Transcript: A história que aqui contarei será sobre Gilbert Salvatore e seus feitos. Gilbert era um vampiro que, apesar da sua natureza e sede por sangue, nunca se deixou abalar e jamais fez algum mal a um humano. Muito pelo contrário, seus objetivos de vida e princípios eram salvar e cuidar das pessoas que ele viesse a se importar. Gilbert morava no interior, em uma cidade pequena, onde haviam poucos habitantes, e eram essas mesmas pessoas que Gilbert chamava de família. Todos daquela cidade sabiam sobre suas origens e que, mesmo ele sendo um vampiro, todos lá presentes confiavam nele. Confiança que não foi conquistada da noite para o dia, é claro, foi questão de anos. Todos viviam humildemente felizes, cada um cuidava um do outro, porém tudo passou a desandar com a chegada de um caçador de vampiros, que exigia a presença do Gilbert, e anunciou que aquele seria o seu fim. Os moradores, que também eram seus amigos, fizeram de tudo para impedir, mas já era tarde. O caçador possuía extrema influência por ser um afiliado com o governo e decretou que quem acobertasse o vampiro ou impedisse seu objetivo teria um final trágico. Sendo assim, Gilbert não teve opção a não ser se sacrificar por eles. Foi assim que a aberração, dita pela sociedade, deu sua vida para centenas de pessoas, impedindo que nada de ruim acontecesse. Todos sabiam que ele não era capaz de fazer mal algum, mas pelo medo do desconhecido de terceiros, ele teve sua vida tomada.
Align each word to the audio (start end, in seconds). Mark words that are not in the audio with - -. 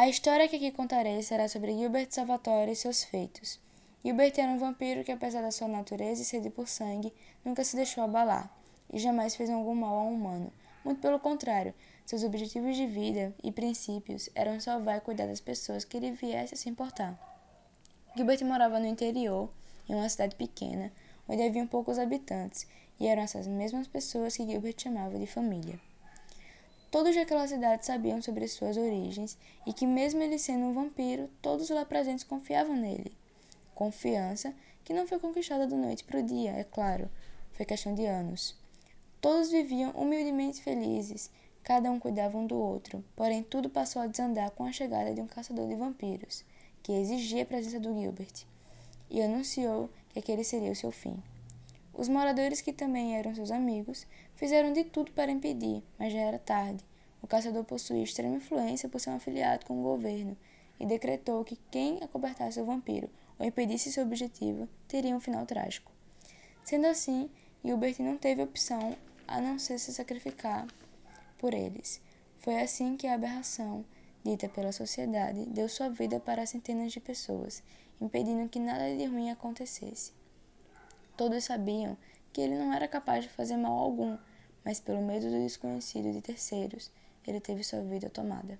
A 0.00 0.08
história 0.08 0.48
que 0.48 0.56
aqui 0.56 0.70
contarei 0.70 1.20
será 1.22 1.46
sobre 1.46 1.76
Gilbert 1.76 2.06
Salvatore 2.08 2.72
e 2.72 2.74
seus 2.74 3.04
feitos. 3.04 3.60
Gilbert 4.02 4.32
era 4.38 4.50
um 4.50 4.56
vampiro 4.56 5.04
que, 5.04 5.12
apesar 5.12 5.42
da 5.42 5.50
sua 5.50 5.68
natureza 5.68 6.22
e 6.22 6.24
sede 6.24 6.48
por 6.48 6.66
sangue, 6.66 7.12
nunca 7.44 7.62
se 7.62 7.76
deixou 7.76 8.02
abalar 8.04 8.50
e 8.90 8.98
jamais 8.98 9.36
fez 9.36 9.50
algum 9.50 9.74
mal 9.74 9.98
a 9.98 10.02
um 10.04 10.14
humano. 10.14 10.50
Muito 10.82 11.02
pelo 11.02 11.20
contrário, 11.20 11.74
seus 12.06 12.24
objetivos 12.24 12.78
de 12.78 12.86
vida 12.86 13.34
e 13.44 13.52
princípios 13.52 14.30
eram 14.34 14.58
salvar 14.58 14.96
e 14.96 15.00
cuidar 15.02 15.26
das 15.26 15.42
pessoas 15.42 15.84
que 15.84 15.98
ele 15.98 16.12
viesse 16.12 16.54
a 16.54 16.56
se 16.56 16.70
importar. 16.70 17.14
Gilbert 18.16 18.42
morava 18.42 18.80
no 18.80 18.86
interior, 18.86 19.50
em 19.86 19.94
uma 19.94 20.08
cidade 20.08 20.34
pequena, 20.34 20.90
onde 21.28 21.42
haviam 21.42 21.66
poucos 21.66 21.98
habitantes, 21.98 22.66
e 22.98 23.06
eram 23.06 23.20
essas 23.20 23.46
mesmas 23.46 23.86
pessoas 23.86 24.34
que 24.34 24.46
Gilbert 24.46 24.80
chamava 24.80 25.18
de 25.18 25.26
família. 25.26 25.78
Todos 26.90 27.14
daquela 27.14 27.46
cidade 27.46 27.86
sabiam 27.86 28.20
sobre 28.20 28.48
suas 28.48 28.76
origens 28.76 29.38
e 29.64 29.72
que, 29.72 29.86
mesmo 29.86 30.22
ele 30.22 30.38
sendo 30.38 30.64
um 30.64 30.74
vampiro, 30.74 31.30
todos 31.40 31.70
lá 31.70 31.84
presentes 31.84 32.24
confiavam 32.24 32.74
nele. 32.74 33.16
Confiança 33.74 34.52
que 34.84 34.92
não 34.92 35.06
foi 35.06 35.20
conquistada 35.20 35.68
da 35.68 35.76
noite 35.76 36.02
para 36.02 36.18
o 36.18 36.22
dia, 36.22 36.50
é 36.50 36.64
claro, 36.64 37.08
foi 37.52 37.64
questão 37.64 37.94
de 37.94 38.06
anos. 38.06 38.56
Todos 39.20 39.50
viviam 39.50 39.92
humildemente 39.92 40.62
felizes, 40.62 41.30
cada 41.62 41.90
um 41.92 42.00
cuidava 42.00 42.36
um 42.36 42.46
do 42.46 42.56
outro, 42.56 43.04
porém 43.14 43.42
tudo 43.44 43.70
passou 43.70 44.02
a 44.02 44.06
desandar 44.08 44.50
com 44.50 44.64
a 44.64 44.72
chegada 44.72 45.14
de 45.14 45.20
um 45.20 45.28
caçador 45.28 45.68
de 45.68 45.76
vampiros, 45.76 46.44
que 46.82 46.90
exigia 46.90 47.44
a 47.44 47.46
presença 47.46 47.78
do 47.78 47.94
Gilbert, 47.94 48.44
e 49.08 49.22
anunciou 49.22 49.88
que 50.08 50.18
aquele 50.18 50.42
seria 50.42 50.72
o 50.72 50.76
seu 50.76 50.90
fim. 50.90 51.22
Os 52.00 52.08
moradores, 52.08 52.62
que 52.62 52.72
também 52.72 53.14
eram 53.14 53.34
seus 53.34 53.50
amigos, 53.50 54.06
fizeram 54.34 54.72
de 54.72 54.84
tudo 54.84 55.12
para 55.12 55.30
impedir, 55.30 55.82
mas 55.98 56.10
já 56.14 56.20
era 56.20 56.38
tarde. 56.38 56.82
O 57.20 57.26
caçador 57.26 57.62
possuía 57.62 58.02
extrema 58.02 58.36
influência 58.36 58.88
por 58.88 58.98
ser 58.98 59.10
um 59.10 59.16
afiliado 59.16 59.66
com 59.66 59.78
o 59.78 59.82
governo 59.82 60.34
e 60.80 60.86
decretou 60.86 61.44
que 61.44 61.58
quem 61.70 62.02
acobertasse 62.02 62.58
o 62.58 62.64
vampiro 62.64 63.10
ou 63.38 63.44
impedisse 63.44 63.92
seu 63.92 64.02
objetivo 64.02 64.66
teria 64.88 65.14
um 65.14 65.20
final 65.20 65.44
trágico. 65.44 65.92
Sendo 66.64 66.86
assim, 66.86 67.28
Gilbert 67.62 67.96
não 67.98 68.16
teve 68.16 68.42
opção 68.42 68.96
a 69.28 69.38
não 69.38 69.58
ser 69.58 69.78
se 69.78 69.92
sacrificar 69.92 70.66
por 71.36 71.52
eles. 71.52 72.00
Foi 72.38 72.62
assim 72.62 72.96
que 72.96 73.06
a 73.06 73.12
aberração, 73.12 73.84
dita 74.24 74.48
pela 74.48 74.72
sociedade, 74.72 75.44
deu 75.44 75.68
sua 75.68 75.90
vida 75.90 76.18
para 76.18 76.46
centenas 76.46 76.92
de 76.92 76.98
pessoas, 76.98 77.62
impedindo 78.00 78.48
que 78.48 78.58
nada 78.58 78.96
de 78.96 79.04
ruim 79.04 79.28
acontecesse. 79.28 80.18
Todos 81.20 81.44
sabiam 81.44 81.98
que 82.32 82.40
ele 82.40 82.56
não 82.56 82.72
era 82.72 82.88
capaz 82.88 83.24
de 83.24 83.28
fazer 83.28 83.58
mal 83.58 83.76
algum, 83.76 84.16
mas 84.64 84.80
pelo 84.80 85.02
medo 85.02 85.26
do 85.26 85.42
desconhecido 85.42 86.10
de 86.14 86.22
terceiros, 86.22 86.90
ele 87.26 87.38
teve 87.38 87.62
sua 87.62 87.82
vida 87.82 88.08
tomada. 88.08 88.58